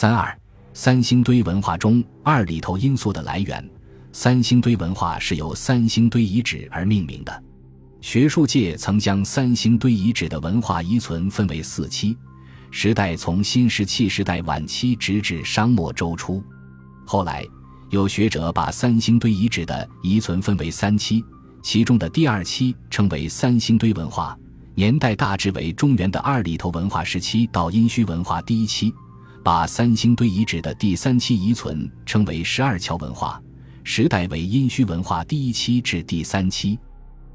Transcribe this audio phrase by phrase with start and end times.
[0.00, 0.34] 三二
[0.72, 3.62] 三星堆文化中二里头因素的来源，
[4.12, 7.44] 三星堆文化是由三星堆遗址而命名的。
[8.00, 12.16] 学术界曾将三星堆遗址的文化遗存分为四期，
[12.70, 16.42] 时代从新石器时代晚期直至商末周初。
[17.04, 17.44] 后来，
[17.90, 21.22] 有学者把三星堆遗址的遗存分为三期，
[21.62, 24.34] 其中的第二期称为三星堆文化，
[24.74, 28.90] 年代大致为中原的二里头文化时期到殷墟文化第一期；
[29.42, 33.40] 把三星堆遗址的第三期遗存称为十二桥文化，
[33.82, 36.78] 时代为殷墟文化第一期至第三期。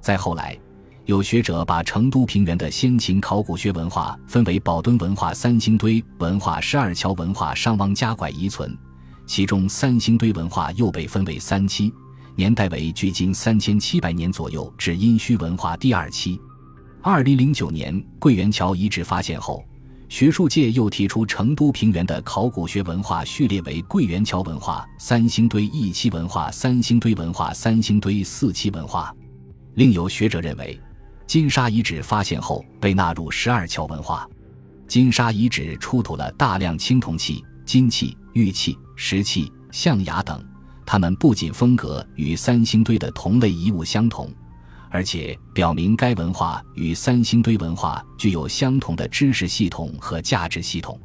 [0.00, 0.58] 再后来，
[1.04, 8.76] 有学者把成都平原的先秦考古学文化分为宝墩文化、三星堆文化、十二桥文化、商王家拐遗存，
[9.24, 11.92] 其中三星堆文化又被分为三期，
[12.34, 16.40] 年代为距今三千七百年左右至殷墟文化第二期。
[17.00, 19.64] 二零零九年桂园桥遗址发现后，
[20.12, 29.10] 学术界又提出成都平原的考古学文化序列为桂园桥文化、三星堆一期文化、三星堆文化、三星堆四期文化。
[29.72, 30.78] 另有学者认为，
[31.26, 34.28] 金沙遗址发现后被纳入十二桥文化。
[34.86, 40.44] 金沙遗址出土了大量青铜器、金器、玉器、石器、象牙等，
[40.84, 44.30] 它们不仅风格与三星堆的同类遗物相同，
[44.92, 51.00] 而且表明该文化与三星堆文化具有相同的知识系统和价值系统。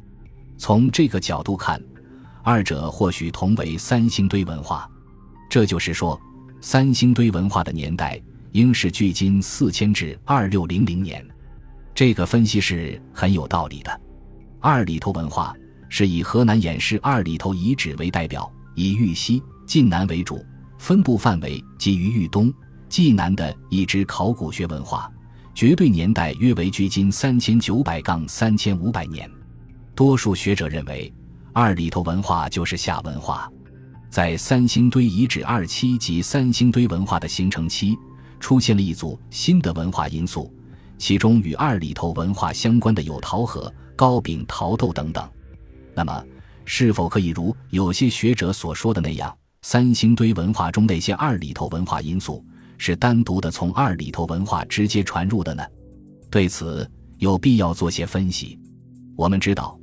[0.58, 1.82] 从这个角度看，
[2.44, 4.88] 二者或许同为三星堆文化。
[5.50, 6.20] 这就是说，
[6.60, 8.20] 三星堆文化的年代。
[8.52, 11.24] 应是距今四千至二六零零年，
[11.94, 14.00] 这个分析是很有道理的。
[14.58, 15.54] 二里头文化
[15.90, 20.42] 是以河南偃师二里头遗址为代表，以豫西、晋南为主，
[20.78, 22.52] 分布范围基于豫东、
[22.88, 25.10] 济南的一支考古学文化，
[25.54, 29.30] 绝对年代约为距今三千九百杠三千五百年。
[29.94, 31.12] 多数学者认为，
[31.52, 33.50] 二里头文化就是夏文化，
[34.08, 37.96] 在三星堆遗址二期及三星堆文化的形成期。
[38.40, 40.48] 出现了一组新的文化因素，
[40.96, 45.28] 其中与二里头文化相关的有陶盒、糕饼、陶豆等等。
[45.92, 46.24] 那么，
[46.64, 52.44] 是否可以如有些学者所说的那样，三星堆文化中那些二里头文化因素
[52.78, 55.62] 是单独的从二里头文化直接传入的呢？
[56.30, 58.58] 对此，有必要做些分析。
[59.16, 59.78] 我们知道，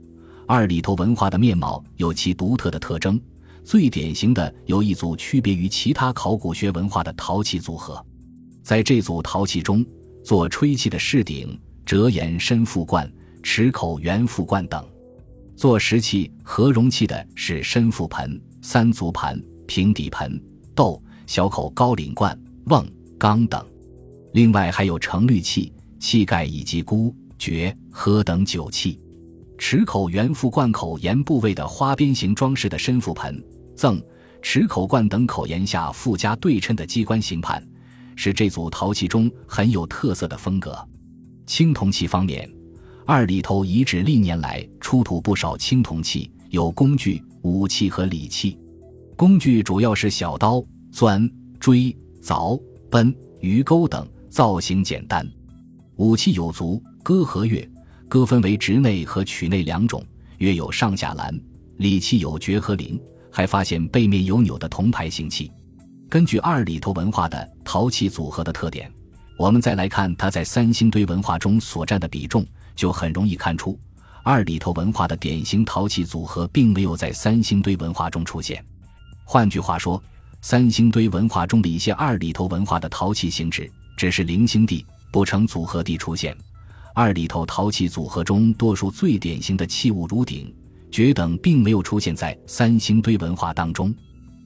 [0.47, 3.21] 二里头文化的面貌有其独特的特征，
[3.63, 8.03] 最典型的有一组区别于其他考古学文化的陶器组合。
[8.63, 9.85] 在这组陶器中，
[10.23, 13.11] 做吹器的是鼎、折沿深腹罐、
[13.43, 14.81] 池口圆腹罐等；
[15.55, 20.41] 做石器和容器的是深腹盆、三足盘、平底盆、
[20.73, 22.85] 豆、小口高领罐、瓮、
[23.17, 23.63] 缸等。
[24.33, 28.99] 另外还有盛绿器、器盖以及孤、爵、喝等酒器。
[29.57, 33.41] 池口圆腹罐口沿部位的花边形装饰的深腹盆、
[33.75, 34.01] 赠、
[34.41, 37.65] 池口罐等口沿下附加对称的机关形盘。
[38.17, 40.77] 是这组陶器中很有特色的风格。
[41.45, 42.49] 青铜器方面，
[43.05, 48.57] 二里头遗址历年来出土不少青铜器，有工具、武器和礼器。
[49.15, 52.59] 工具主要是小刀、钻、锥、凿、
[52.89, 55.23] 奔、鱼钩等，造型简单。
[55.97, 57.69] 武器有足、戈和钺，
[58.09, 60.03] 戈分为直内和曲内两种，
[60.39, 61.39] 钺有上下栏。
[61.77, 62.99] 礼器有爵和铃，
[63.31, 65.51] 还发现背面有钮的铜牌形器。
[66.09, 68.91] 根据二里头文化的陶器组合的特点，
[69.37, 72.43] 我们再来看它在三星堆文化中所占的比重，
[72.75, 73.77] 就很容易看出，
[74.23, 78.65] 二里头文化的典型陶器组合并没有在三星堆文化中出现。
[79.23, 80.01] 换句话说，
[80.47, 83.67] 三星堆文化中的一些二里头文化的陶器形制
[83.97, 86.37] 只是零星地不成组合地出现。
[86.93, 90.53] 二里头陶器组合中多数最典型的器物如鼎、
[90.91, 93.91] 爵等，并没有出现在三星堆文化当中。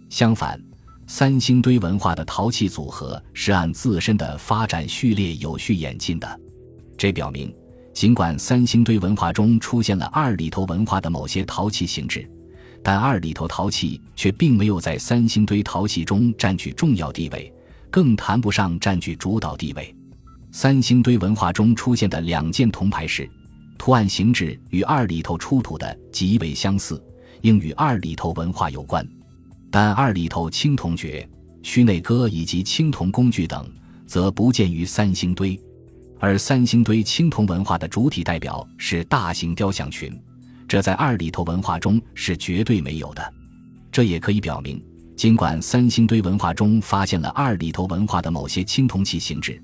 [0.10, 0.58] 相反。
[1.06, 6.40] 三星堆文化的陶器组合是按自身的发展序列有序演进的，
[6.98, 7.54] 这表明，
[7.94, 12.26] 尽管三星堆文化中出现了二里头文化 的某些陶器形制，
[12.84, 17.52] 但二里头陶器却并没有在三星堆陶器中占据重要地位，
[17.92, 19.96] 更谈不上占据主导地位。
[20.52, 23.30] 三星堆文化中出现的两件铜牌式，
[23.78, 27.04] 图案形制与二里头出土的极为相似，
[27.42, 29.08] 应与二里头文化有关。
[29.70, 31.28] 但二里头青铜爵、
[31.62, 33.70] 须内戈以及青铜工具等，
[34.08, 35.60] 则不见于三星堆，
[36.18, 40.20] 而三星堆青铜文化的主体代表是大型雕像群，
[40.70, 43.34] 这在二里头文化中是绝对没有的。
[43.92, 44.80] 这也可以表明，
[45.18, 49.60] 尽管三星堆文化中发现了二里头文化的某些青铜器形制，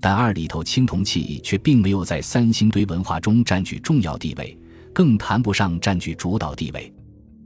[0.00, 4.58] 但二里头青铜器却并没有在三星堆文化中占据重要地位，
[4.92, 6.92] 更谈不上占据主导地位。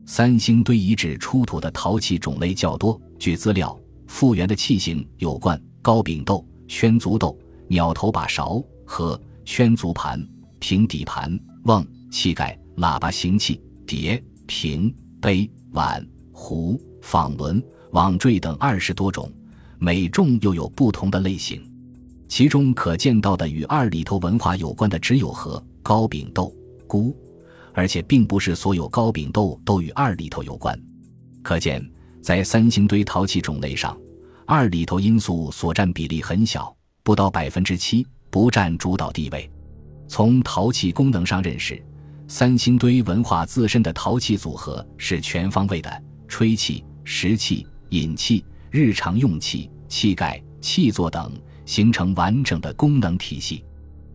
[0.06, 2.98] 三星堆遗址出土的陶器种类较多。
[3.18, 7.38] 据资料，复原的器型有罐、高柄豆、圈足豆、
[7.68, 10.26] 鸟头把勺和圈足盘、
[10.58, 19.30] 平底盘、瓮、器盖、喇叭形器、碟、瓶、杯、碗、壶、纺轮、网坠等二十多种，
[19.78, 21.62] 每种又有不同的类型。
[22.28, 26.54] 其中可见到的与二里头文化有关的只有和高柄豆、
[26.86, 27.16] 菇。
[27.74, 30.78] 而且并不是所有高柄豆都与二里头有关，
[31.42, 31.82] 可见
[32.20, 33.96] 在三星堆陶器种类上，
[34.44, 39.50] 二里头因素所占比例很小，不到百分之七，不占主导地位。
[40.06, 41.82] 从陶器功能上认识，
[42.34, 51.30] 三星堆文化自身的陶器组合是全方位的：吹器、食器、饮器、日常用器、器盖、器座等，
[51.66, 53.62] 形成完整的功能体系。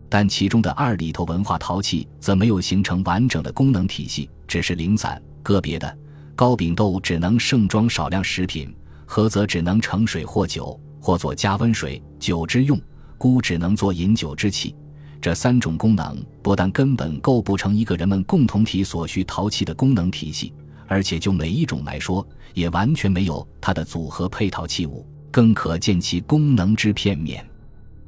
[0.08, 5.98] 但其中的二里头文化陶器则没有形成完整的功能体系，只是零散个别的。
[6.34, 8.74] 高柄豆只能盛装少量食品，
[9.06, 12.76] 盒则只能盛水或酒，或做加温水酒之用。
[13.16, 14.74] 菇只能做饮酒之器。
[15.20, 20.52] 这三种功能不但根本构不成一个人们共同体所需陶器的功能体系，
[20.86, 27.44] 而且就每一种来说，也完全没有它的组合配套器物，更可见其功能之片面。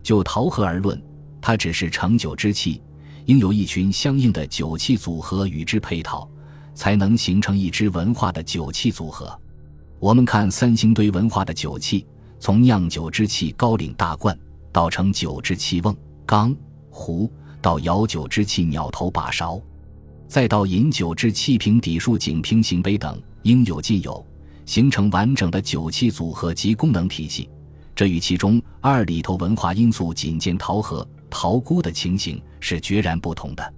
[0.03, 1.01] 就陶盒而论。
[1.43, 2.83] 它只是盛酒之器，
[3.25, 6.29] 应有一群相应的酒器组合与之配套，
[6.75, 9.35] 才能形成一支文化的酒器组合。
[9.99, 12.07] 我们看三星堆文化的酒器，
[12.39, 14.39] 从酿酒之器高岭大罐，
[14.71, 15.97] 到盛酒之器瓮、
[16.27, 16.55] 缸、
[17.01, 17.33] 壶，
[17.63, 19.59] 到舀酒之器鸟头把勺，
[20.29, 24.25] 再到饮酒之器瓶底数井瓶形杯等，应有尽有，
[24.67, 27.49] 形成完整的酒器组合及功能体系。
[27.97, 31.07] 这与其中二里头文化因素仅见陶盒。
[31.33, 33.75] 陶菇的情形是决然不同的，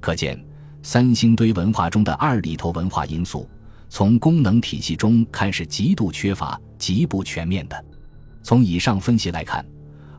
[0.00, 0.38] 可见
[0.82, 3.48] 三星堆文化中的二里头文化因素，
[3.88, 7.84] 从功能体系中看是极度缺乏、极不全面的。
[8.42, 9.64] 从以上分析来看，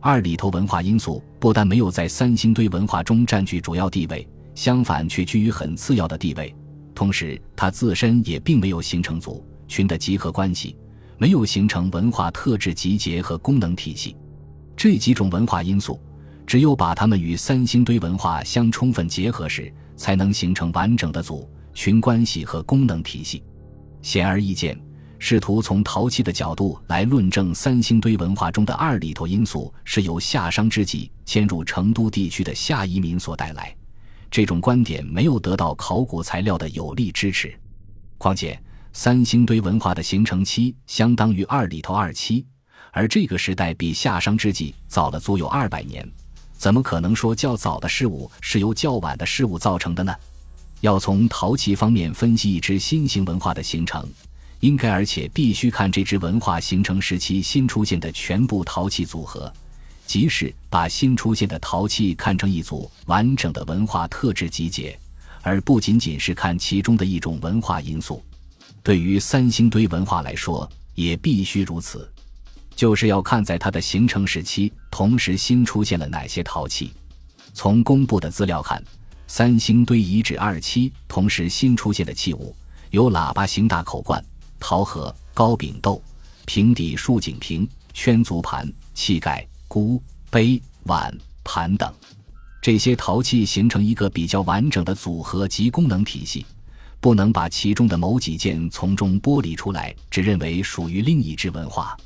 [0.02, 6.54] 二里头文化因素不但没有在三星堆文化中占据主要地位，相反却居于很次要的地位。
[6.96, 10.76] 同时，它自身也并没有形成组群的集合关系，
[11.20, 14.18] 没有形成文化特质集结和功能体系。
[14.76, 16.00] 这几种文化因素。
[16.48, 23.42] 只有把它们与三星堆文化相充分结合时，才能形成完整的组群关系和功能体系。
[24.02, 24.78] 显而易见，
[25.24, 33.74] 试图从陶器的角度来论证三星堆文化中的二里头因素是由夏商之际迁入成都地区的夏移民所带来，
[34.32, 37.54] 这种观点没有得到考古材料的有力支持。
[38.18, 38.60] 况且，
[38.94, 42.44] 三星堆文化的形成期相当于二里头二期，
[42.92, 46.04] 而这个时代比夏商之际早了足有二百年。
[46.58, 50.12] 怎么可能说较早的事物是由较晚的事物造成的呢？
[50.80, 54.04] 要从陶器方面分析一支新型文化的形成，
[54.62, 59.52] 应该而且必须看这支文化形成时期新出现的全部陶器组合，
[60.06, 64.98] 即是把新出现的陶器看成一组完整的文化特质集结，
[65.42, 68.24] 而不仅仅是看其中的一种文化因素。
[68.84, 72.10] 对于三星堆文化来说，也必须如此。
[72.76, 76.92] 就是要看在它的形成时期，同时新出现了哪些陶器。
[77.54, 78.82] 从公布的资料看，
[79.28, 82.56] 三星堆遗址二期同时新出现的器物
[82.92, 84.24] 有喇叭形大口罐、
[84.62, 86.02] 陶盒、高柄豆、
[86.46, 91.14] 平底竖井瓶、圈足盘、器盖、菇、杯、碗、
[91.44, 91.92] 盘等。
[92.62, 96.46] 这些陶器形成一个比较完整的组合及功能体系，
[97.00, 101.98] 不能把其中的某几件从中剥离出来，只认为属于另一支文化。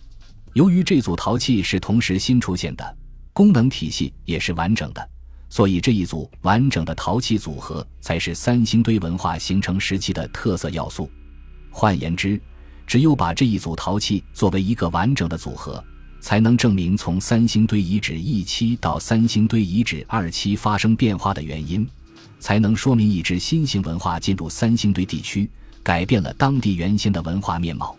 [0.54, 2.98] 由于这组陶器是同时新出现的，
[3.34, 5.10] 功能体系也是完整的，
[5.50, 11.10] 所以这一组完整的陶器组合才是三星堆文化形成时期的特色要素。
[11.77, 12.39] 换言之，
[12.88, 15.84] 只有把这一组陶器作为一个完整的组合，
[16.22, 21.86] 才能证明从三星堆遗址一期到三星堆遗址二期发生变化的原因，
[22.39, 25.50] 才能说明一支新型文化进入三星堆地区，
[25.84, 27.94] 改变了当地原先的文化面貌。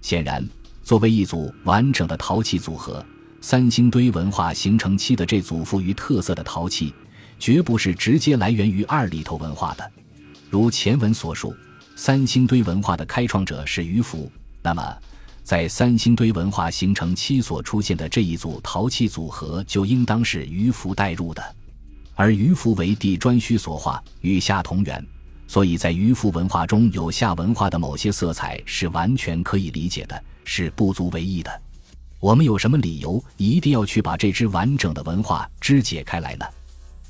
[0.00, 0.42] 显然。
[0.82, 3.04] 作为一组完整的陶器组合，
[3.42, 6.92] 三星堆文化形成期的这组富于特色的陶器，
[7.38, 9.88] 绝不是直接来源于二里头文化的。
[10.48, 11.54] 如前文所述，
[12.02, 14.26] 三星堆文化的开创者是鱼凫，
[14.62, 14.82] 那么
[15.42, 21.56] 在三星堆文化形成期所出现的这一组陶器组合，就应当是鱼凫带入的。
[22.14, 25.06] 而鱼凫为地砖虚所化，与夏同源，
[25.46, 30.24] 所以在鱼凫文化中有夏文化的某些色彩是完全可以理解的。
[30.44, 31.62] 是不足为意的。
[32.18, 36.46] 我们有什么理由一定要去把这支完整的文化肢解开来呢？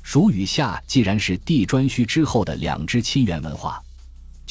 [0.03, 3.81] 蜀与夏既然是地砖墟之后的两支亲缘文化，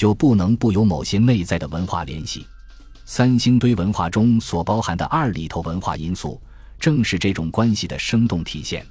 [0.01, 2.47] 就不能不有某些内在的文化联系。
[3.05, 6.41] 三星堆文化中所包含的二里头文化因素，
[6.79, 8.83] 正是这种关系的生动体现。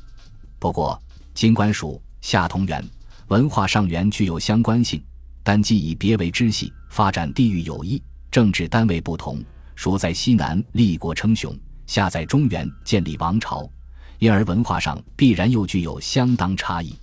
[0.60, 1.02] 不过，
[1.34, 2.88] 尽管属下同源，
[3.30, 5.04] 文化上源具有相关性，
[5.42, 8.00] 但既以别为支系，发展地域有异，
[8.30, 13.68] 政治单位不同，属在西南立国称雄，下在中原建立王朝，
[14.20, 16.96] 因而文化上必然又具有相当差异。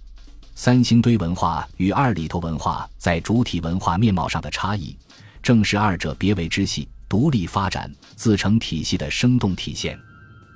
[0.59, 4.97] 三星堆文化与二里头文化在主体文化面貌上的差异，
[5.43, 6.89] 正是二者别为支系。
[7.09, 9.97] 独立发展、自成体系的生动体现。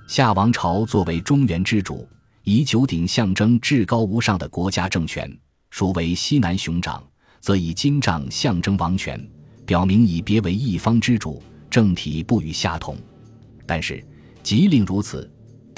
[0.08, 2.08] 夏王朝作为中原之主，
[2.42, 5.30] 以九鼎象征至高无上的国家政权；
[5.68, 7.04] 属为西南雄长，
[7.38, 9.22] 则以金杖象征王权，
[9.66, 12.96] 表明以别为一方之主，政体不与夏同。
[13.66, 14.04] 但是，
[14.42, 15.30] 即令如此，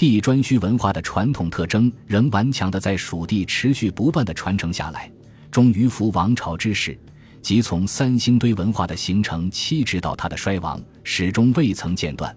[0.03, 5.09] 地专需文化的传统特征仍顽强地在蜀地持续不断地传承下来，
[5.49, 6.99] 终于服王朝之势。
[7.41, 12.37] 即从三星堆文化的形成期直到它的衰亡，始终未曾间断。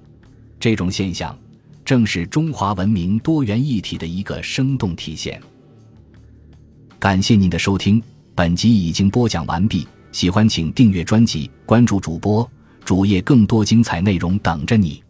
[0.59, 1.35] 这种现象，
[1.83, 5.41] 正是中华文明多元一体的一个生动体现。
[6.99, 7.99] 感谢您的收听，
[8.35, 9.87] 本集已经播讲完毕。
[10.11, 12.47] 喜欢请订阅专辑，关注主播
[12.83, 15.01] 主页，更多精彩内容等着你。